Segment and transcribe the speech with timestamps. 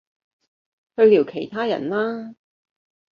[0.95, 2.33] 去聊其他人啦